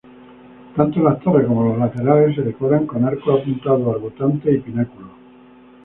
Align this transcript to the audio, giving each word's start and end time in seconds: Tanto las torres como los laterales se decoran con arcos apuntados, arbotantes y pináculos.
Tanto 0.75 0.99
las 0.99 1.19
torres 1.21 1.45
como 1.45 1.63
los 1.63 1.77
laterales 1.77 2.35
se 2.35 2.41
decoran 2.41 2.87
con 2.87 3.05
arcos 3.05 3.39
apuntados, 3.39 3.95
arbotantes 3.97 4.55
y 4.55 4.57
pináculos. 4.57 5.11